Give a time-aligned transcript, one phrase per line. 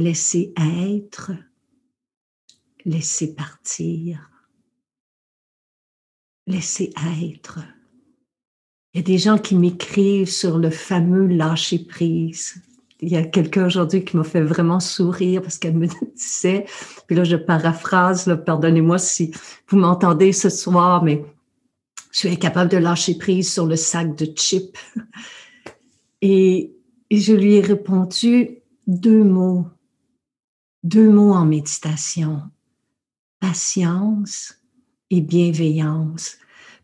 [0.00, 1.32] Laisser être,
[2.84, 4.30] laisser partir,
[6.46, 6.92] laisser
[7.22, 7.60] être.
[8.92, 12.60] Il y a des gens qui m'écrivent sur le fameux lâcher prise.
[13.00, 16.66] Il y a quelqu'un aujourd'hui qui m'a fait vraiment sourire parce qu'elle me disait,
[17.06, 19.32] puis là je paraphrase, pardonnez-moi si
[19.68, 21.24] vous m'entendez ce soir, mais
[22.10, 24.76] je suis incapable de lâcher prise sur le sac de chips.
[26.22, 26.74] Et,
[27.08, 29.66] et je lui ai répondu deux mots
[30.82, 32.42] deux mots en méditation,
[33.40, 34.54] patience
[35.10, 36.36] et bienveillance.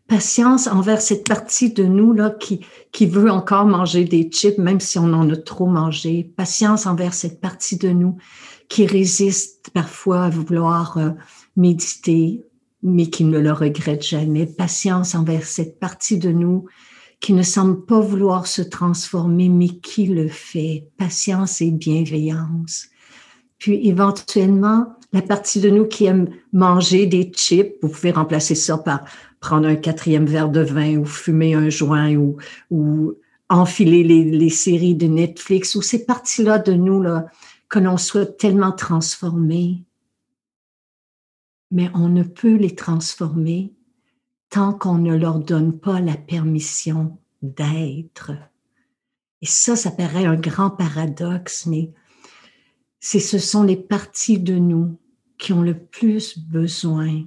[0.07, 2.61] Patience envers cette partie de nous là qui,
[2.93, 6.31] qui veut encore manger des chips, même si on en a trop mangé.
[6.37, 8.17] Patience envers cette partie de nous
[8.69, 11.09] qui résiste parfois à vouloir euh,
[11.57, 12.45] méditer,
[12.83, 14.45] mais qui ne le regrette jamais.
[14.45, 16.65] Patience envers cette partie de nous
[17.19, 20.89] qui ne semble pas vouloir se transformer, mais qui le fait.
[20.97, 22.89] Patience et bienveillance.
[23.57, 28.77] Puis éventuellement, la partie de nous qui aime manger des chips, vous pouvez remplacer ça
[28.77, 29.05] par
[29.39, 32.37] prendre un quatrième verre de vin ou fumer un joint ou,
[32.69, 33.13] ou
[33.49, 37.27] enfiler les, les séries de Netflix ou ces parties-là de nous là,
[37.69, 39.83] que l'on souhaite tellement transformer.
[41.71, 43.73] Mais on ne peut les transformer
[44.49, 48.31] tant qu'on ne leur donne pas la permission d'être.
[49.41, 51.91] Et ça, ça paraît un grand paradoxe, mais
[52.99, 54.99] c'est ce sont les parties de nous
[55.37, 57.23] qui ont le plus besoin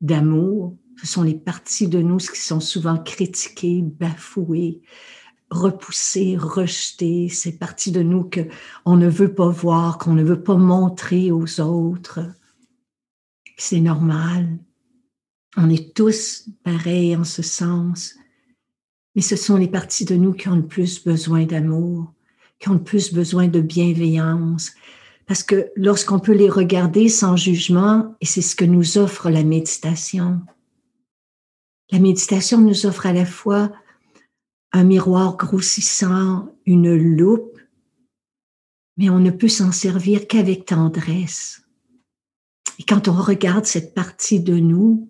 [0.00, 0.76] d'amour.
[0.96, 4.82] Ce sont les parties de nous qui sont souvent critiquées, bafouées,
[5.50, 7.28] repoussées, rejetées.
[7.28, 8.40] Ces parties de nous que
[8.84, 12.20] on ne veut pas voir, qu'on ne veut pas montrer aux autres.
[13.56, 14.58] C'est normal.
[15.56, 18.14] On est tous pareils en ce sens.
[19.14, 22.12] Mais ce sont les parties de nous qui ont le plus besoin d'amour,
[22.60, 24.72] qui ont le plus besoin de bienveillance,
[25.30, 29.44] parce que lorsqu'on peut les regarder sans jugement, et c'est ce que nous offre la
[29.44, 30.40] méditation,
[31.92, 33.70] la méditation nous offre à la fois
[34.72, 37.60] un miroir grossissant, une loupe,
[38.96, 41.62] mais on ne peut s'en servir qu'avec tendresse.
[42.80, 45.09] Et quand on regarde cette partie de nous,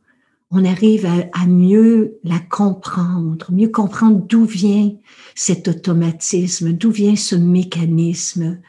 [0.51, 4.93] on arrive à, mieux la comprendre, mieux comprendre d'où vient
[5.35, 8.61] cet automatisme, d'où vient ce mécanisme,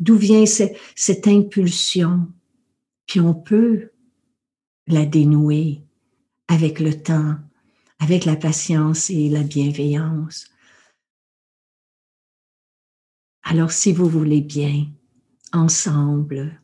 [0.00, 2.26] D'où vient cette, impulsion?
[3.06, 3.90] Puis on peut
[4.86, 5.82] la dénouer
[6.48, 7.36] avec le temps,
[7.98, 10.46] avec la patience et la bienveillance.
[13.42, 14.86] Alors si vous voulez bien,
[15.52, 16.62] ensemble,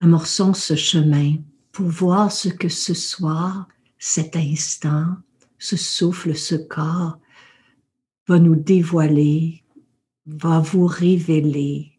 [0.00, 1.36] amorçons ce chemin
[1.74, 3.68] pour voir ce que ce soir,
[3.98, 5.16] cet instant,
[5.58, 7.18] ce souffle, ce corps
[8.26, 9.64] va nous dévoiler,
[10.24, 11.94] va vous révéler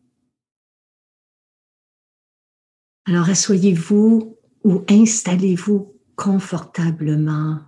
[3.07, 7.61] Alors asseyez-vous ou installez-vous confortablement.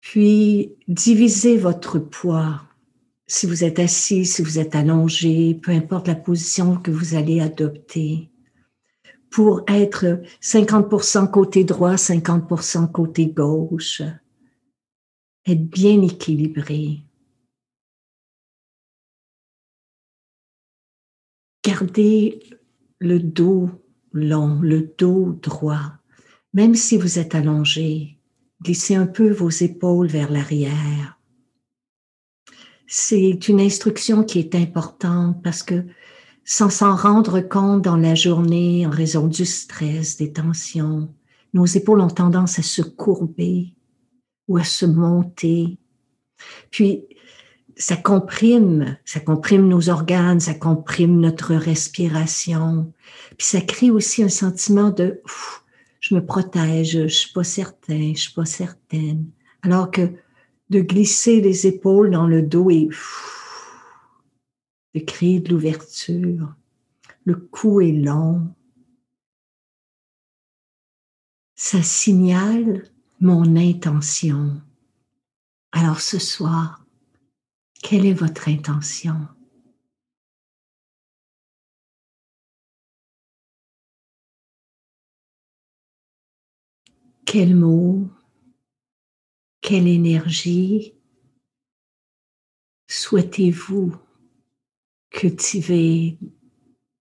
[0.00, 2.67] Puis divisez votre poids.
[3.30, 7.40] Si vous êtes assis, si vous êtes allongé, peu importe la position que vous allez
[7.40, 8.30] adopter,
[9.30, 14.00] pour être 50% côté droit, 50% côté gauche.
[15.46, 17.02] Être bien équilibré.
[21.62, 22.40] Gardez
[22.98, 23.68] le dos
[24.12, 25.98] long, le dos droit,
[26.54, 28.18] même si vous êtes allongé.
[28.62, 31.17] glissez un peu vos épaules vers l'arrière.
[32.90, 35.84] C'est une instruction qui est importante parce que
[36.44, 41.14] sans s'en rendre compte dans la journée en raison du stress, des tensions,
[41.52, 43.74] nos épaules ont tendance à se courber
[44.48, 45.76] ou à se monter.
[46.70, 47.04] Puis,
[47.76, 52.90] ça comprime, ça comprime nos organes, ça comprime notre respiration.
[53.36, 55.20] Puis ça crée aussi un sentiment de
[56.00, 59.26] je me protège, je suis pas certain, je suis pas certaine.
[59.62, 60.10] Alors que
[60.70, 62.88] de glisser les épaules dans le dos et
[64.94, 66.54] de créer de l'ouverture.
[67.24, 68.54] Le cou est long.
[71.54, 72.88] Ça signale
[73.20, 74.62] mon intention.
[75.72, 76.84] Alors ce soir,
[77.82, 79.28] quelle est votre intention?
[87.24, 88.08] Quel mot,
[89.68, 90.94] quelle énergie
[92.86, 93.94] souhaitez-vous
[95.10, 96.18] cultiver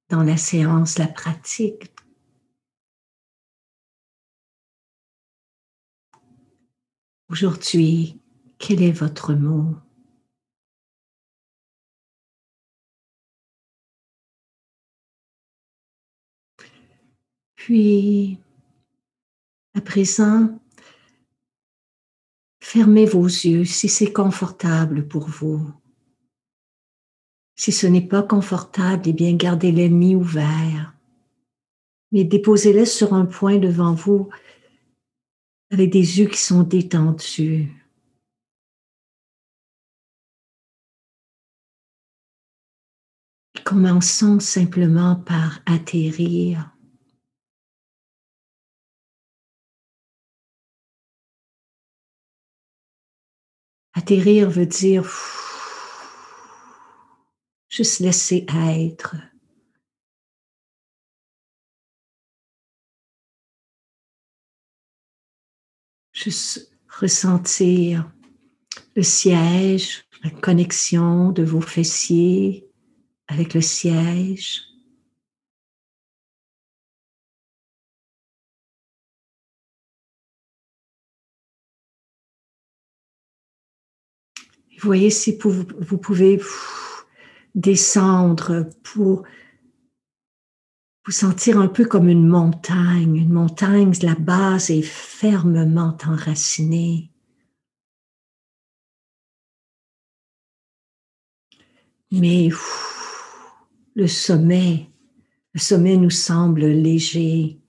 [0.09, 1.89] dans la séance, la pratique?
[7.29, 8.19] Aujourd'hui,
[8.57, 9.77] quel est votre mot?
[17.55, 18.37] Puis,
[19.73, 20.59] à présent,
[22.67, 25.71] fermez vos yeux si c'est confortable pour vous.
[27.55, 30.93] Si ce n'est pas confortable, eh bien gardez-les mis ouverts.
[32.11, 34.29] Mais déposez-les sur un point devant vous
[35.71, 37.71] avec des yeux qui sont détendus.
[43.63, 46.76] Commençons simplement par atterrir
[53.97, 55.11] Atterrir veut dire
[57.67, 59.15] juste laisser être.
[66.11, 68.07] Juste ressentir
[68.95, 72.69] le siège, la connexion de vos fessiers
[73.27, 74.66] avec le siège.
[84.77, 86.39] Vous voyez si vous pouvez
[87.55, 89.23] descendre pour
[91.05, 93.15] vous sentir un peu comme une montagne.
[93.15, 97.11] Une montagne, la base est fermement enracinée.
[102.11, 102.49] Mais
[103.95, 104.89] le sommet,
[105.53, 107.59] le sommet nous semble léger.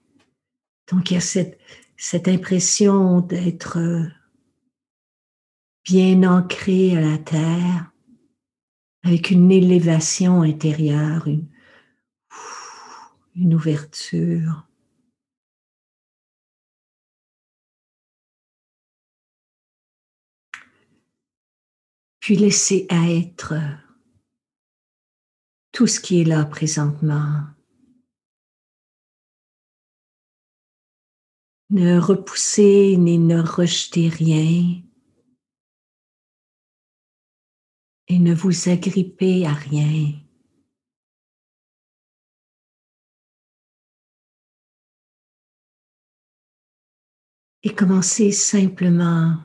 [0.90, 1.58] Donc il y a cette,
[1.96, 3.78] cette impression d'être
[5.88, 7.90] bien ancré à la terre,
[9.04, 11.26] avec une élévation intérieure,
[13.34, 14.66] une, ouverture.
[22.20, 23.54] Puis laisser être
[25.72, 27.46] tout ce qui est là présentement.
[31.70, 34.82] Ne repoussez ni ne rejetez rien.
[38.08, 40.12] Et ne vous agrippez à rien.
[47.62, 49.36] Et commencez simplement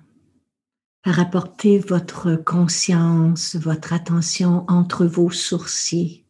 [1.01, 6.25] par apporter votre conscience, votre attention entre vos sourcils,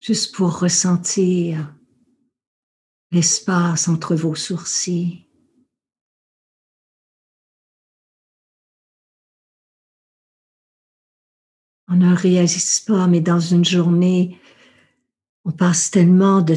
[0.00, 1.72] juste pour ressentir
[3.12, 5.27] l'espace entre vos sourcils.
[11.88, 14.38] On ne réalise pas, mais dans une journée,
[15.44, 16.54] on passe tellement de,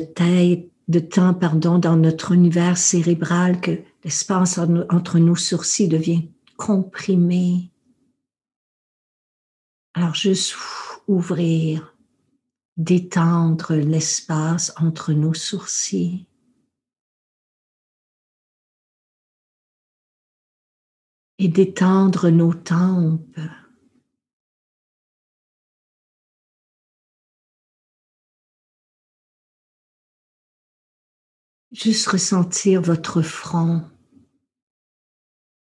[0.99, 4.59] temps pardon, dans notre univers cérébral que l'espace
[4.89, 7.71] entre nos sourcils devient comprimé.
[9.93, 10.55] Alors juste
[11.07, 11.95] ouvrir,
[12.75, 16.27] détendre l'espace entre nos sourcils.
[21.37, 23.39] Et détendre nos tempes.
[31.71, 33.89] Juste ressentir votre front,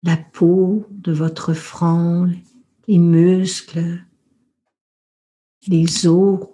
[0.04, 2.30] la peau de votre front,
[2.86, 4.04] les muscles,
[5.66, 6.48] les os.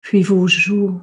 [0.00, 1.02] Puis vos joues.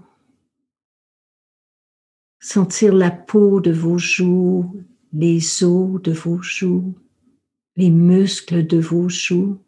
[2.39, 6.95] Sentir la peau de vos joues, les os de vos joues
[7.75, 9.59] les muscles de vos joues.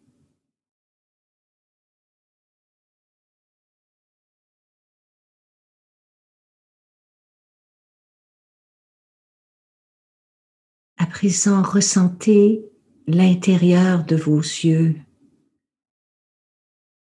[10.98, 12.64] À présent, ressentez
[13.06, 14.96] l'intérieur de vos yeux,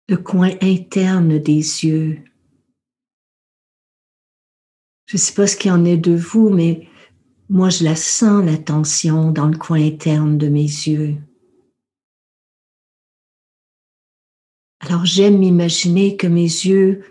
[0.08, 2.22] le coin interne des yeux.
[5.06, 6.88] Je ne sais pas ce qu'il en est de vous, mais
[7.48, 11.16] moi je la sens, la tension dans le coin interne de mes yeux.
[14.80, 17.02] Alors j'aime m'imaginer que mes yeux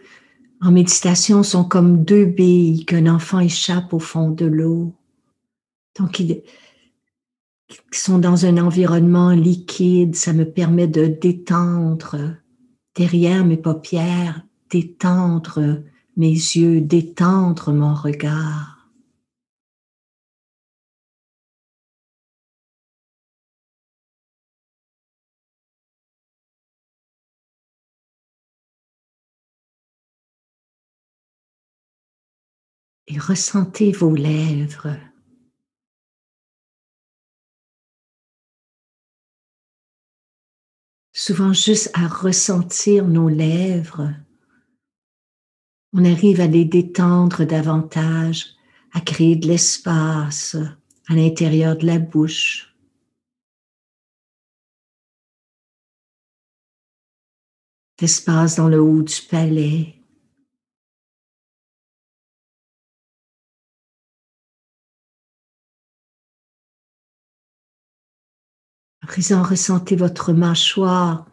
[0.61, 4.93] en méditation sont comme deux billes qu'un enfant échappe au fond de l'eau.
[5.97, 6.41] Donc, ils
[7.91, 12.35] sont dans un environnement liquide, ça me permet de détendre
[12.95, 15.81] derrière mes paupières, détendre
[16.17, 18.74] mes yeux, détendre mon regard.
[33.17, 34.97] Ressentez vos lèvres.
[41.25, 44.13] souvent juste à ressentir nos lèvres,
[45.93, 48.47] on arrive à les détendre davantage,
[48.91, 50.55] à créer de l'espace
[51.07, 52.75] à l'intérieur de la bouche.
[58.01, 59.95] L'espace dans le haut du palais.
[69.15, 71.25] Présent, ressentez votre mâchoire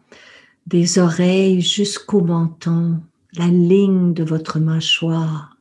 [0.67, 5.57] des oreilles jusqu'au menton, la ligne de votre mâchoire.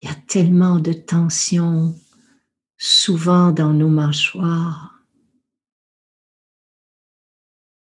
[0.00, 1.94] Il y a tellement de tension
[2.78, 4.98] souvent dans nos mâchoires.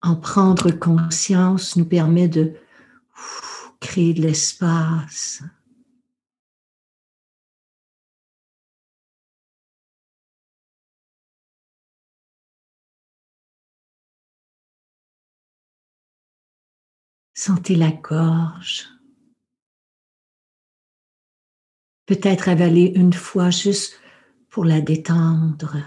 [0.02, 2.56] En prendre conscience nous permet de
[3.80, 5.44] créer de l'espace.
[17.42, 18.86] Sentez la gorge.
[22.06, 23.98] Peut-être avaler une fois juste
[24.50, 25.78] pour la détendre.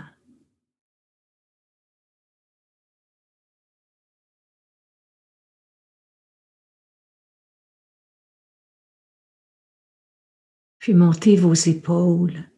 [10.78, 12.50] Puis montez vos épaules.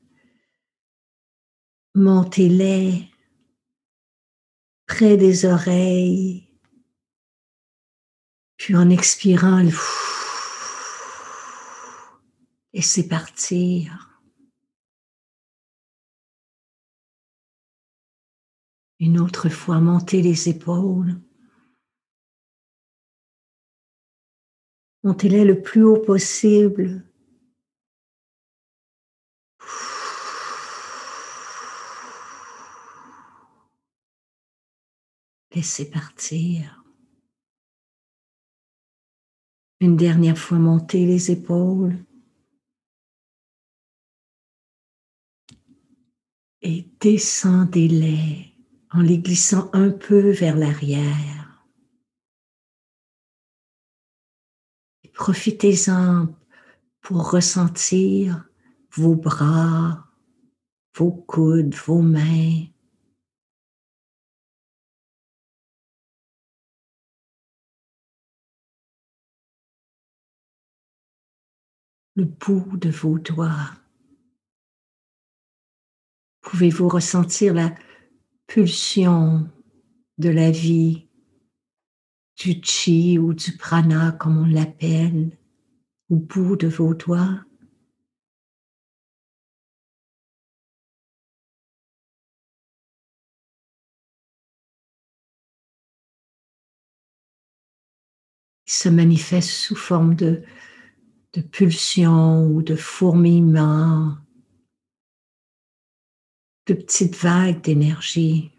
[1.96, 3.10] Montez-les
[4.86, 6.53] près des oreilles.
[8.64, 9.62] Puis en expirant,
[12.72, 14.22] laissez partir.
[19.00, 21.20] Une autre fois, montez les épaules.
[25.02, 27.06] Montez-les le plus haut possible.
[35.54, 36.83] Laissez partir.
[39.80, 41.96] Une dernière fois, montez les épaules.
[46.62, 48.52] Et descendez-les
[48.90, 51.34] en les glissant un peu vers l'arrière.
[55.14, 56.26] Profitez-en
[57.00, 58.48] pour ressentir
[58.92, 60.06] vos bras,
[60.96, 62.66] vos coudes, vos mains,
[72.16, 73.70] le bout de vos doigts.
[76.42, 77.74] Pouvez-vous ressentir la
[78.46, 79.50] pulsion
[80.18, 81.08] de la vie,
[82.36, 85.36] du chi ou du prana comme on l'appelle,
[86.10, 87.44] au bout de vos doigts?
[98.66, 100.42] Il se manifeste sous forme de
[101.34, 104.16] de pulsions ou de fourmillements,
[106.66, 108.52] de petites vagues d'énergie.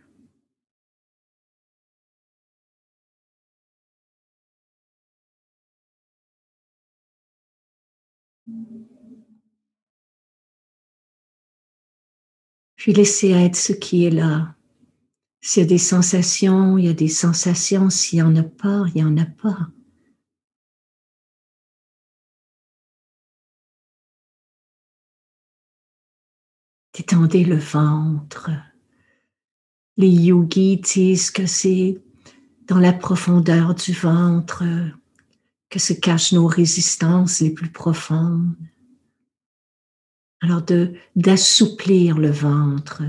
[12.75, 14.53] Puis laissez être ce qui est là.
[15.41, 17.89] S'il y a des sensations, il y a des sensations.
[17.89, 19.69] S'il n'y en a pas, il n'y en a pas.
[26.95, 28.51] Détendez le ventre.
[29.97, 32.01] Les yogis disent que c'est
[32.67, 34.63] dans la profondeur du ventre
[35.69, 38.55] que se cachent nos résistances les plus profondes.
[40.41, 40.63] Alors
[41.15, 43.03] d'assouplir le ventre,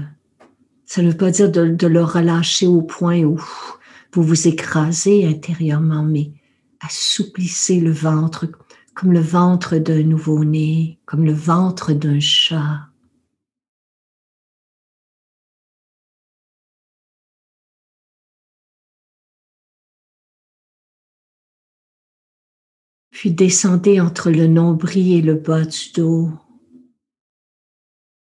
[0.84, 3.40] ça ne veut pas dire de, de, le relâcher au point où
[4.12, 6.32] vous vous écrasez intérieurement, mais
[6.80, 8.46] assouplissez le ventre
[8.94, 12.85] comme le ventre d'un nouveau-né, comme le ventre d'un chat.
[23.16, 26.28] Puis descendez entre le nombril et le bas du dos,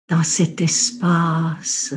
[0.07, 1.93] dans cet espace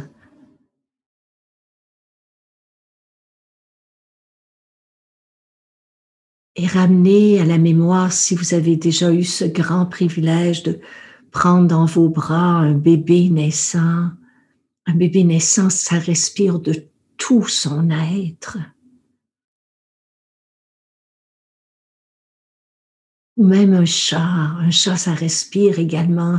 [6.56, 10.80] et ramenez à la mémoire si vous avez déjà eu ce grand privilège de
[11.30, 14.10] prendre dans vos bras un bébé naissant.
[14.86, 18.58] Un bébé naissant, ça respire de tout son être.
[23.36, 24.18] Ou même un chat.
[24.20, 26.36] Un chat, ça respire également.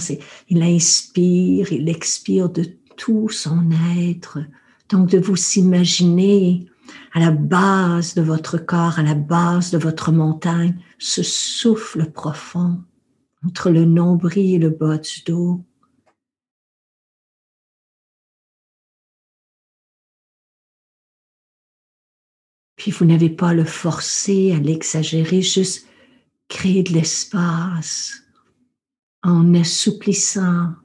[0.49, 2.63] Il inspire, il expire de
[2.97, 4.39] tout son être.
[4.89, 6.67] Donc de vous s'imaginer
[7.13, 12.81] à la base de votre corps, à la base de votre montagne, ce souffle profond
[13.45, 15.63] entre le nombril et le bas du dos.
[22.75, 25.87] Puis vous n'avez pas à le forcer, à l'exagérer, juste
[26.53, 28.13] créer de l'espace
[29.23, 30.75] en assouplissant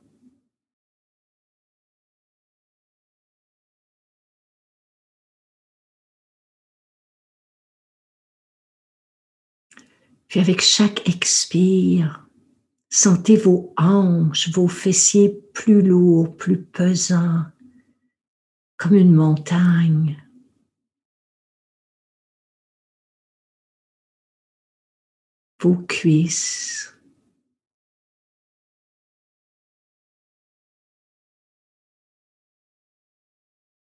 [10.28, 12.26] Puis avec chaque expire,
[12.90, 17.46] sentez vos hanches, vos fessiers plus lourds, plus pesants,
[18.76, 20.22] comme une montagne.
[25.60, 26.94] Vos cuisses.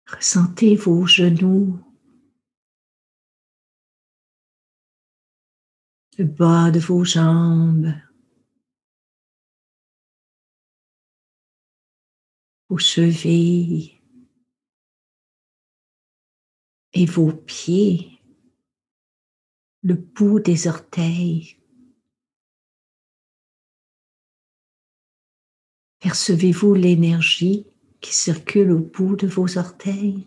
[0.07, 1.83] Ressentez vos genoux
[6.19, 7.95] le bas de vos jambes,
[12.69, 14.01] vos chevilles
[16.93, 18.21] et vos pieds,
[19.83, 21.62] le bout des orteils.
[26.03, 27.65] Percevez-vous l'énergie
[28.01, 30.27] qui circule au bout de vos orteils?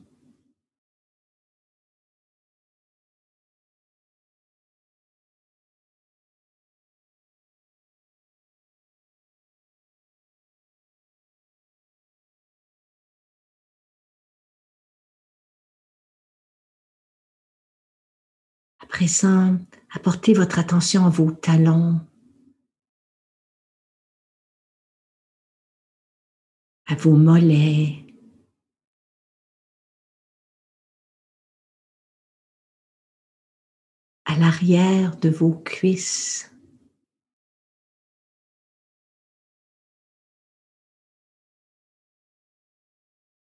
[18.79, 19.57] À présent,
[19.93, 21.99] apportez votre attention à vos talons,
[26.87, 28.05] à vos mollets,
[34.25, 36.51] à l'arrière de vos cuisses.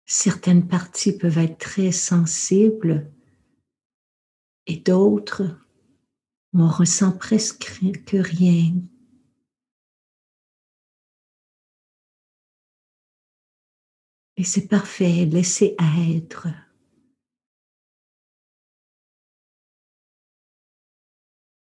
[0.05, 3.11] Certaines parties peuvent être très sensibles
[4.67, 5.57] et d'autres,
[6.53, 7.65] on ressent presque
[8.05, 8.73] que rien.
[14.43, 16.49] Et c'est parfait, laissez être.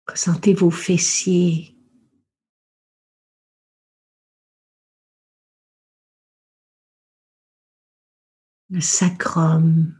[0.06, 1.74] Ressentez vos fessiers.
[8.68, 9.98] Le sacrum.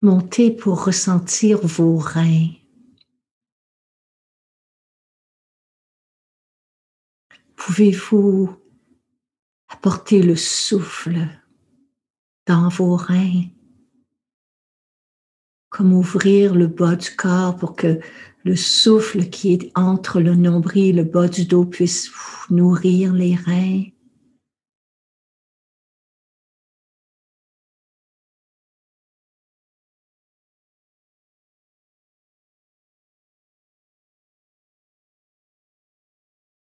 [0.00, 2.61] Montez pour ressentir vos reins.
[7.64, 8.50] Pouvez-vous
[9.68, 11.28] apporter le souffle
[12.44, 13.44] dans vos reins,
[15.68, 18.00] comme ouvrir le bas du corps pour que
[18.42, 22.10] le souffle qui est entre le nombril et le bas du dos puisse
[22.50, 23.84] nourrir les reins.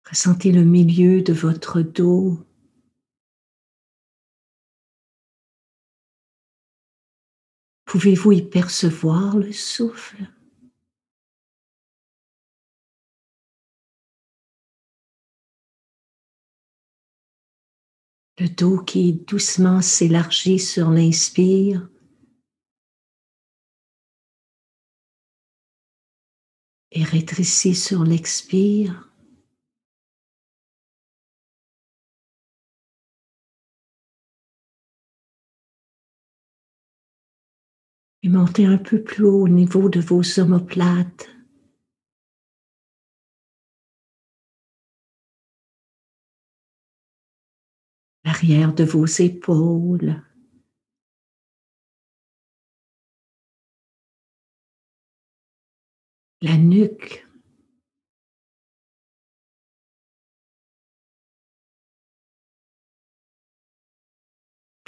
[0.08, 2.38] Ressentez le milieu de votre dos.
[7.86, 10.30] Pouvez-vous y percevoir le souffle?
[18.38, 21.88] Le dos qui doucement s'élargit sur l'inspire.
[26.92, 29.05] Et rétrécit sur l'expire.
[38.26, 41.28] Et montez un peu plus haut au niveau de vos omoplates.
[48.24, 50.20] l'arrière de vos épaules.
[56.40, 57.24] La nuque.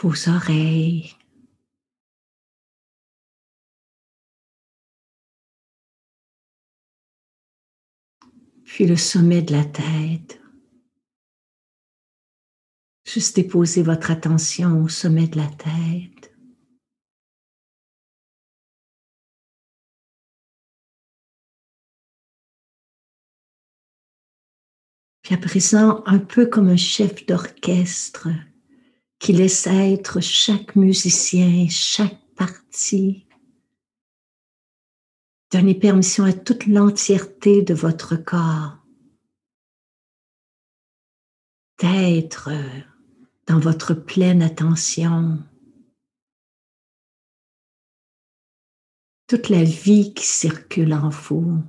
[0.02, 1.17] Vos oreilles.
[8.78, 10.40] Puis le sommet de la tête.
[13.04, 16.32] Juste déposer votre attention au sommet de la tête.
[25.22, 28.28] Puis à présent, un peu comme un chef d'orchestre
[29.18, 33.27] qui laisse être chaque musicien, chaque partie.
[35.50, 38.78] Donnez permission à toute l'entièreté de votre corps
[41.78, 42.50] d'être
[43.46, 45.38] dans votre pleine attention.
[49.26, 51.62] Toute la vie qui circule en vous.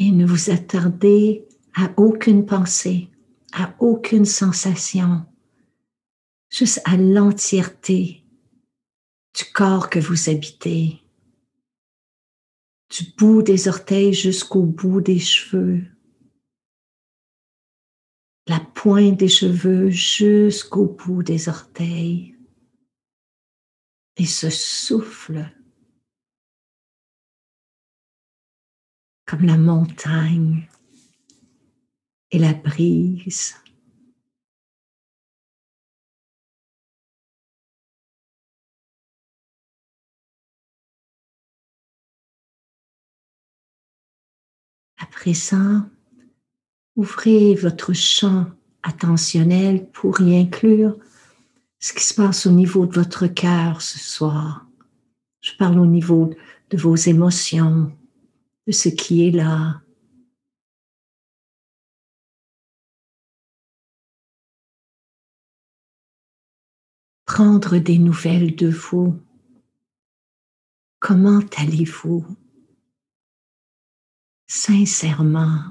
[0.00, 1.47] Et ne vous attardez
[1.78, 3.08] à aucune pensée,
[3.52, 5.24] à aucune sensation,
[6.50, 8.24] juste à l'entièreté
[9.32, 11.00] du corps que vous habitez,
[12.90, 15.84] du bout des orteils jusqu'au bout des cheveux,
[18.48, 22.34] la pointe des cheveux jusqu'au bout des orteils,
[24.16, 25.48] et ce souffle
[29.26, 30.68] comme la montagne
[32.30, 33.56] et la brise.
[45.00, 45.82] À présent,
[46.96, 48.46] ouvrez votre champ
[48.82, 50.96] attentionnel pour y inclure
[51.78, 54.66] ce qui se passe au niveau de votre cœur ce soir.
[55.40, 56.34] Je parle au niveau
[56.70, 57.92] de vos émotions,
[58.66, 59.80] de ce qui est là.
[67.38, 69.16] Prendre des nouvelles de vous.
[70.98, 72.26] Comment allez-vous?
[74.48, 75.62] sincèrement,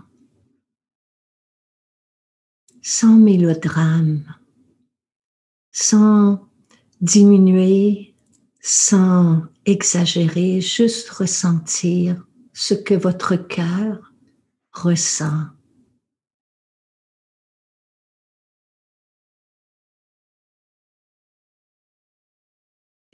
[2.81, 4.23] sans mélodrame,
[5.73, 6.47] sans
[7.01, 8.15] diminuer,
[8.61, 14.13] sans exagérer, juste ressentir ce que votre cœur
[14.71, 15.56] ressent.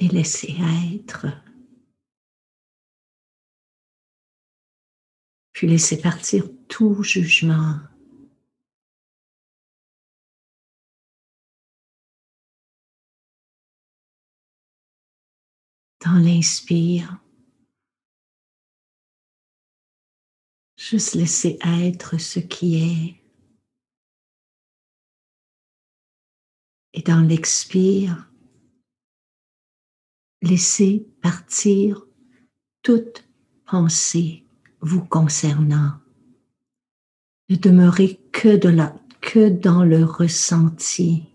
[0.03, 0.57] Et laisser
[0.93, 1.27] être.
[5.53, 7.79] puis laissez partir tout jugement.
[16.03, 17.23] Dans l'inspire,
[20.75, 23.23] juste laisser être ce qui est.
[26.91, 28.32] Et dans l'expire,
[30.43, 32.05] laissez partir
[32.81, 33.25] toute
[33.65, 34.45] pensée
[34.81, 35.93] vous concernant.
[37.49, 41.29] Ne demeurez que, de la, que dans le ressenti.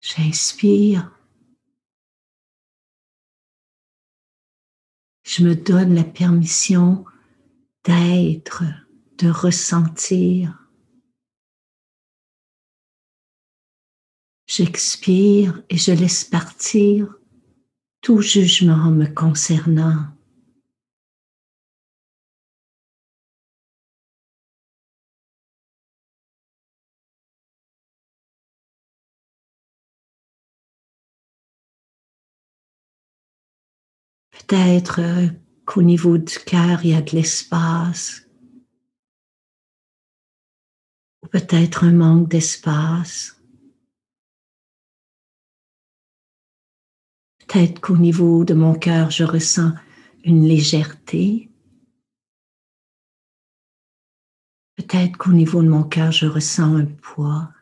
[0.00, 1.14] J'inspire.
[5.24, 7.04] Je me donne la permission
[7.84, 8.64] d'être,
[9.18, 10.56] de ressentir.
[14.46, 17.14] J'expire et je laisse partir
[18.00, 20.08] tout jugement me concernant.
[34.30, 35.00] Peut-être
[35.70, 38.26] qu'au niveau du cœur, il y a de l'espace
[41.22, 43.40] ou peut-être un manque d'espace.
[47.38, 49.72] Peut-être qu'au niveau de mon cœur, je ressens
[50.24, 51.48] une légèreté.
[54.74, 57.52] Peut-être qu'au niveau de mon cœur, je ressens un poids.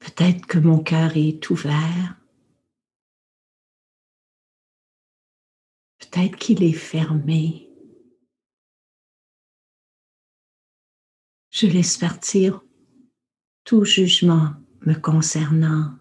[0.00, 2.16] Peut-être que mon cœur est ouvert.
[6.16, 7.68] Peut-être qu'il est fermé.
[11.50, 12.62] Je laisse partir
[13.64, 14.54] tout jugement
[14.86, 15.94] me concernant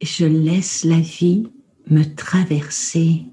[0.00, 1.48] et je laisse la vie
[1.86, 3.26] me traverser.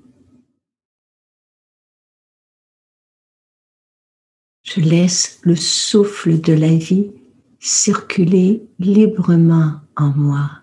[4.61, 7.11] Je laisse le souffle de la vie
[7.59, 10.62] circuler librement en moi.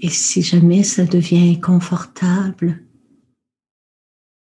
[0.00, 2.84] Et si jamais ça devient inconfortable,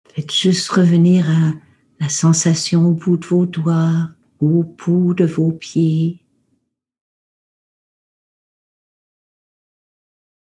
[0.08, 1.54] faites juste revenir à
[2.00, 6.24] la sensation au bout de vos doigts ou au bout de vos pieds.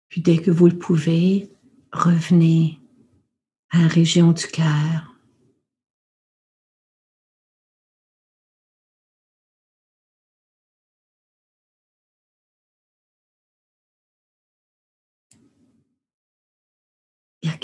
[0.09, 1.49] Puis dès que vous le pouvez,
[1.91, 2.79] revenez
[3.69, 5.16] à la région du cœur.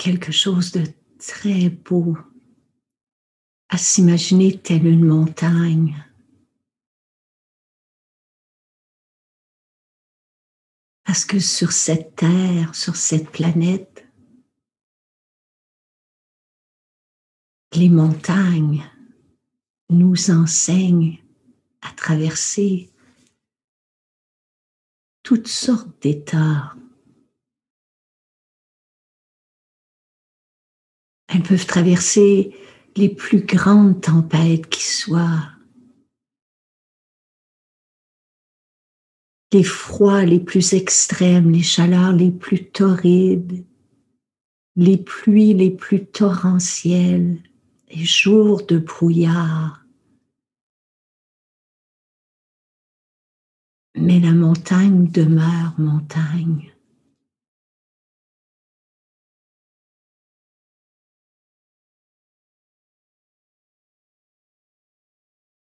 [0.04, 0.84] Quelque chose de
[1.18, 2.18] très beau
[3.70, 5.96] à s'imaginer telle une montagne.
[11.04, 14.06] Parce que sur cette terre, sur cette planète,
[17.72, 18.86] les montagnes
[19.88, 21.18] nous enseignent
[21.80, 22.92] à traverser
[25.22, 26.74] toutes sortes d'états
[31.34, 32.54] Elles peuvent traverser
[32.94, 35.50] les plus grandes tempêtes qui soient,
[39.52, 43.66] les froids les plus extrêmes, les chaleurs les plus torrides,
[44.76, 47.42] les pluies les plus torrentielles,
[47.88, 49.84] les jours de brouillard.
[53.96, 56.73] Mais la montagne demeure montagne.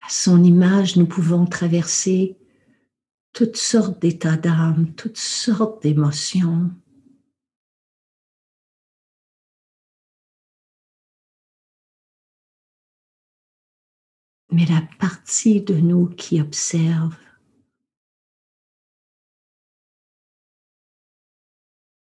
[0.06, 2.38] À son image, nous pouvons traverser
[3.32, 6.70] toutes sortes d'états d'âme, toutes sortes d'émotions.
[14.52, 17.18] Mais la partie de nous qui observe,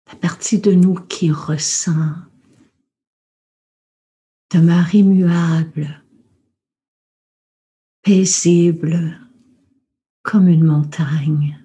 [0.09, 2.17] la partie de nous qui ressent,
[4.51, 6.02] demeure immuable
[8.03, 9.17] paisible
[10.23, 11.59] comme une montagne.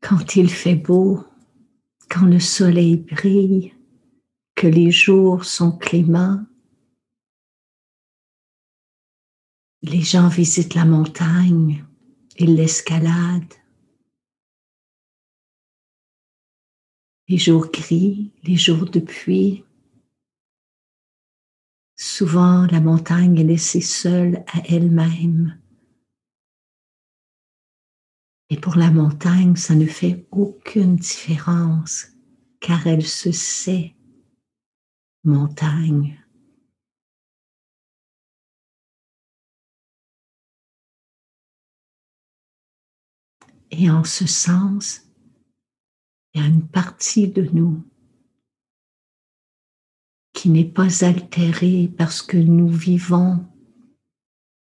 [0.00, 1.24] Quand il fait beau,
[2.08, 3.74] quand le soleil brille,
[4.54, 6.46] que les jours sont cléments,
[9.82, 11.84] les gens visitent la montagne
[12.38, 13.54] et l'escalade.
[17.28, 19.64] Les jours gris, les jours de pluie.
[21.96, 25.58] Souvent, la montagne est laissée seule à elle-même.
[28.48, 32.08] Et pour la montagne, ça ne fait aucune différence,
[32.60, 33.96] car elle se sait
[35.24, 36.25] montagne.
[43.78, 45.02] Et en ce sens,
[46.32, 47.84] il y a une partie de nous
[50.32, 53.46] qui n'est pas altérée parce que nous vivons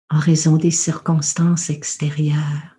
[0.08, 2.78] en raison des circonstances extérieures.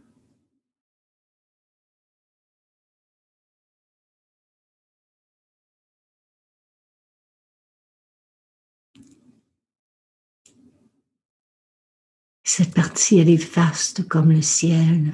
[12.44, 15.14] Cette partie, elle est vaste comme le ciel.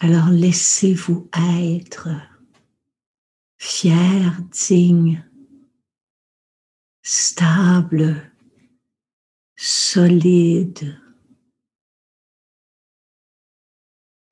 [0.00, 2.08] Alors laissez-vous être
[3.56, 5.24] fier, digne,
[7.02, 8.32] stable,
[9.56, 11.00] solide,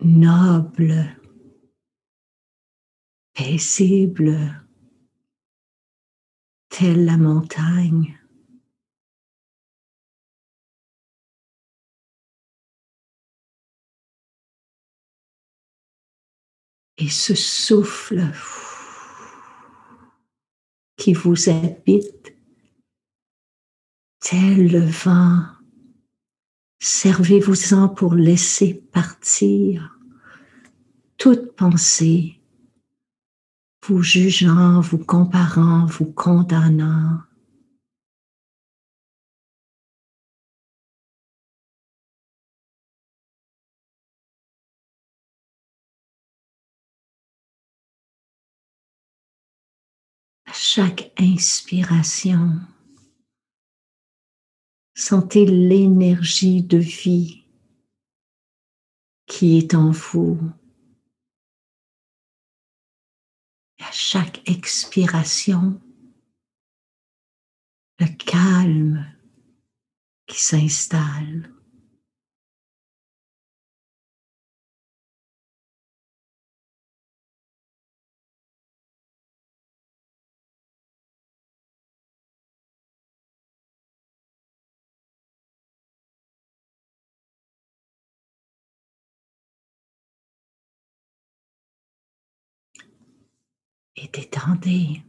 [0.00, 1.16] noble,
[3.34, 4.64] paisible,
[6.68, 8.16] telle la montagne.
[16.98, 18.22] Et ce souffle
[20.96, 22.34] qui vous habite,
[24.20, 25.42] tel le vent,
[26.80, 29.98] servez-vous-en pour laisser partir
[31.18, 32.40] toute pensée,
[33.86, 37.20] vous jugeant, vous comparant, vous condamnant.
[50.76, 52.60] Chaque inspiration,
[54.94, 57.46] sentez l'énergie de vie
[59.26, 60.38] qui est en vous.
[63.78, 65.80] à chaque expiration,
[67.98, 69.06] le calme
[70.26, 71.55] qui s'installe.
[93.96, 95.02] Et détendez.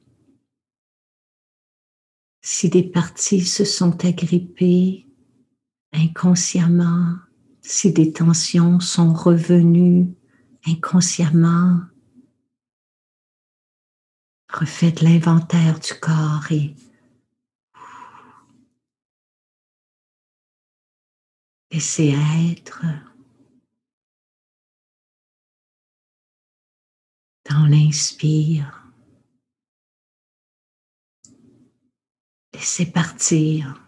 [2.41, 5.08] Si des parties se sont agrippées
[5.91, 7.17] inconsciemment,
[7.62, 10.15] si des tensions sont revenues
[10.65, 11.82] inconsciemment,
[14.52, 16.73] refaites l'inventaire du corps et
[21.71, 22.15] laissez
[22.52, 22.86] être
[27.50, 28.84] dans l'inspire.
[32.54, 33.82] Laissez partir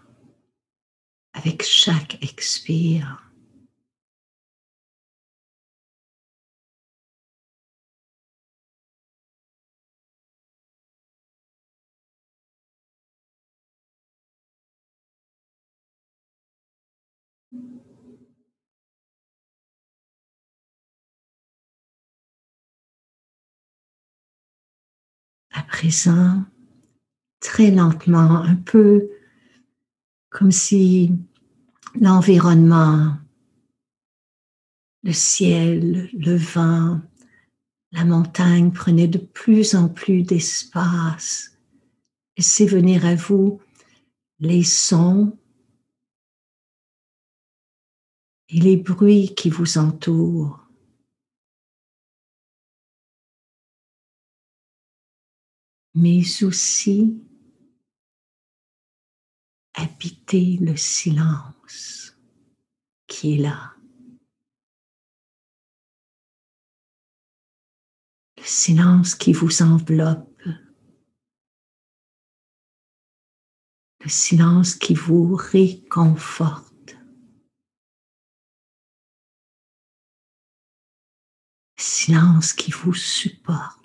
[1.33, 3.28] avec chaque expire.
[25.51, 26.43] À présent,
[27.39, 29.09] très lentement, un peu
[30.29, 31.11] comme si
[31.99, 33.17] l'environnement,
[35.03, 37.01] le ciel, le vent,
[37.91, 41.57] la montagne prenaient de plus en plus d'espace.
[42.37, 43.59] Laissez venir à vous
[44.39, 45.37] les sons
[48.49, 50.68] et les bruits qui vous entourent.
[55.95, 57.21] Mais aussi
[59.73, 62.17] habiter le silence
[63.07, 63.73] qui est là.
[68.37, 70.41] Le silence qui vous enveloppe.
[74.01, 76.95] Le silence qui vous réconforte.
[81.77, 83.78] Le silence qui vous supporte.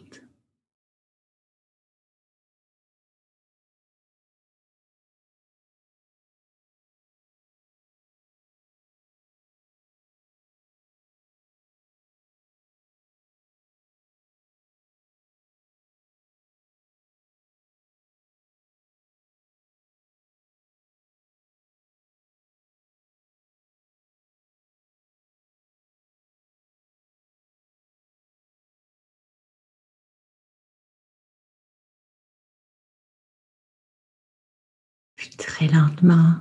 [35.30, 36.40] Très lentement,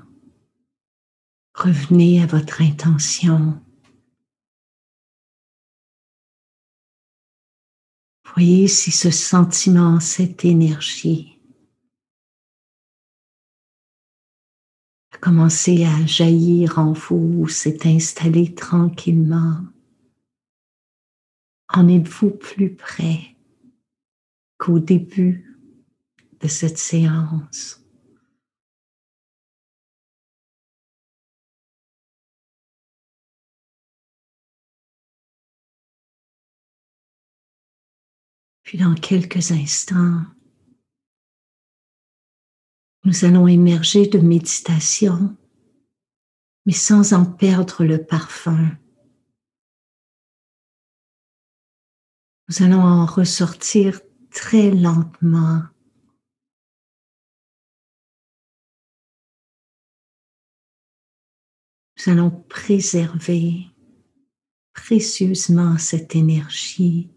[1.54, 3.62] revenez à votre intention.
[8.36, 11.40] Voyez si ce sentiment, cette énergie
[15.12, 19.62] a commencé à jaillir en vous, s'est installé tranquillement.
[21.70, 23.36] En êtes-vous plus près
[24.58, 25.60] qu'au début
[26.40, 27.83] de cette séance?
[38.74, 40.26] Dans quelques instants,
[43.06, 45.36] Nous allons émerger de méditation,
[46.66, 48.78] mais sans en perdre le parfum.
[52.48, 54.00] Nous allons en ressortir
[54.32, 55.64] très lentement.
[61.98, 63.68] Nous allons préserver
[64.74, 67.12] précieusement cette énergie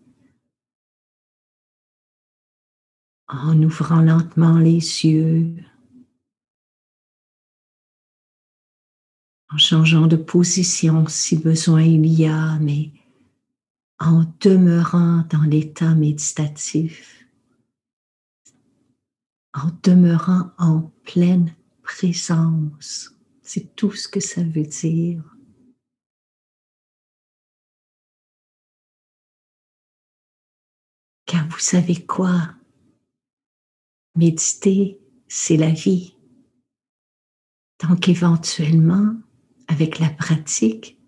[3.29, 5.55] en ouvrant lentement les yeux,
[9.51, 12.93] en changeant de position si besoin il y a, mais
[13.99, 17.27] en demeurant dans l'état méditatif,
[19.55, 23.12] en demeurant en pleine présence.
[23.43, 25.22] C'est tout ce que ça veut dire.
[31.24, 32.55] Car vous savez quoi?
[34.16, 34.98] Méditer,
[35.28, 36.14] c'est la vie.
[37.78, 39.14] Tant qu'éventuellement,
[39.68, 40.98] avec la pratique,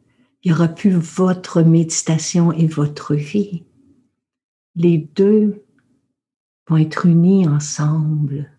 [0.43, 3.65] il n'y aura plus votre méditation et votre vie.
[4.75, 5.65] Les deux
[6.69, 8.51] vont être unis ensemble.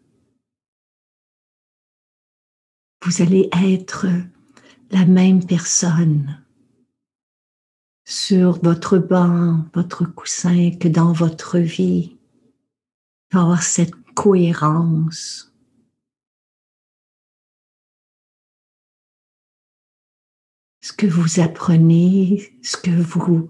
[3.06, 4.08] Vous allez être
[4.92, 6.44] la même personne
[8.06, 12.18] sur votre banc, votre coussin que dans votre vie.
[13.32, 15.54] Il avoir cette cohérence.
[20.82, 23.50] Ce que vous apprenez, ce que vous,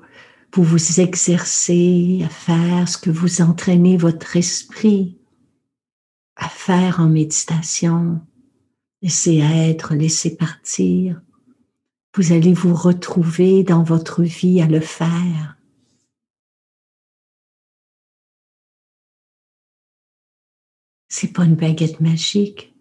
[0.53, 5.17] vous vous exercez à faire, ce que vous entraînez votre esprit
[6.35, 8.21] à faire en méditation,
[9.01, 11.19] laissez être, laissez partir.
[12.15, 15.58] Vous allez vous retrouver dans votre vie à le faire.
[21.09, 22.73] C'est pas une baguette magique.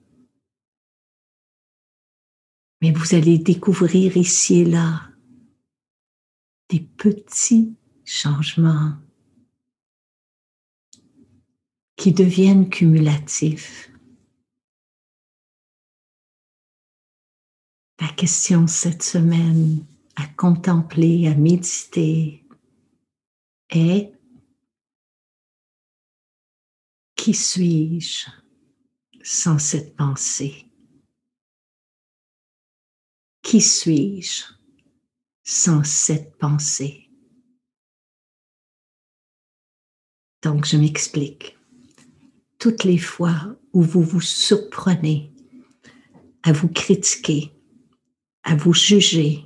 [2.80, 5.02] Mais vous allez découvrir ici et là
[6.68, 7.74] des petits
[8.04, 8.94] changements
[11.96, 13.90] qui deviennent cumulatifs.
[18.00, 19.84] La question cette semaine
[20.16, 22.44] à contempler, à méditer
[23.70, 24.17] est
[27.28, 28.26] Qui suis-je
[29.22, 30.64] sans cette pensée?
[33.42, 34.44] Qui suis-je
[35.44, 37.10] sans cette pensée?
[40.42, 41.58] Donc je m'explique.
[42.58, 45.30] Toutes les fois où vous vous surprenez
[46.44, 47.52] à vous critiquer,
[48.42, 49.44] à vous juger,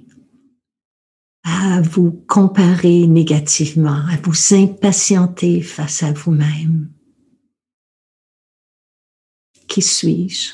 [1.42, 6.88] à vous comparer négativement, à vous impatienter face à vous-même,
[9.72, 10.52] qui suis-je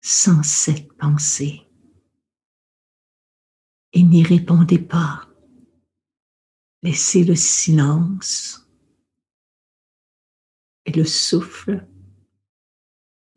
[0.00, 1.68] sans cette pensée
[3.92, 5.28] Et n'y répondez pas.
[6.82, 8.66] Laissez le silence
[10.86, 11.86] et le souffle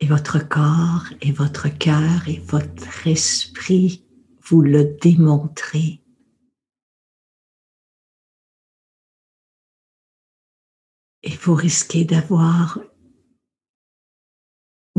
[0.00, 4.06] et votre corps et votre cœur et votre esprit
[4.40, 6.02] vous le démontrez.
[11.22, 12.78] Et vous risquez d'avoir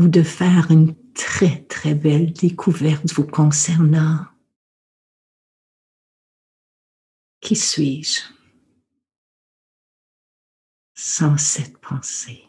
[0.00, 4.24] ou de faire une très très belle découverte vous concernant.
[7.42, 8.20] Qui suis-je?
[10.94, 12.44] Sans cette pensée?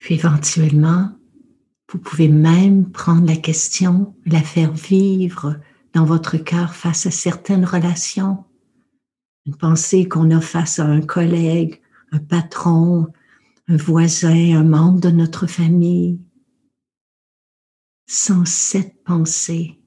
[0.00, 1.16] Puis éventuellement,
[1.92, 5.60] vous pouvez même prendre la question, la faire vivre
[5.92, 8.44] dans votre cœur face à certaines relations.
[9.46, 11.80] Une pensée qu'on a face à un collègue,
[12.10, 13.12] un patron,
[13.68, 16.20] un voisin, un membre de notre famille,
[18.06, 19.80] sans cette pensée,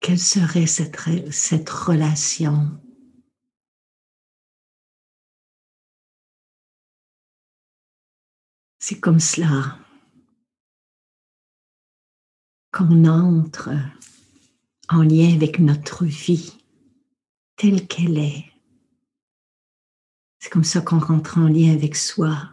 [0.00, 0.98] quelle serait cette,
[1.32, 2.78] cette relation?
[8.78, 9.78] C'est comme cela.
[12.70, 13.70] Qu'on entre
[14.90, 16.58] en lien avec notre vie
[17.56, 18.53] telle qu'elle est.
[20.44, 22.52] C'est comme ça qu'on rentre en lien avec soi,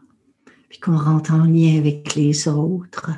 [0.70, 3.12] puis qu'on rentre en lien avec les autres.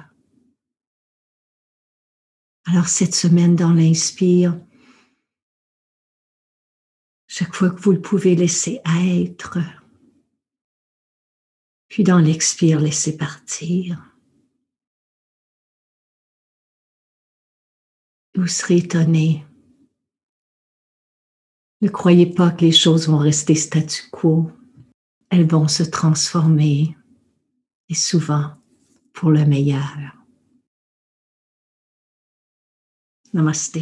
[2.65, 4.59] Alors cette semaine dans l'Inspire,
[7.27, 9.59] chaque fois que vous le pouvez laisser être,
[11.87, 14.03] puis dans l'expire, laissez partir.
[18.33, 19.45] Vous serez étonné
[21.81, 24.51] Ne croyez pas que les choses vont rester statu quo.
[25.35, 26.95] Elles vont se transformer
[27.89, 28.51] et souvent
[29.13, 29.97] pour le meilleur.
[33.33, 33.79] Namaste.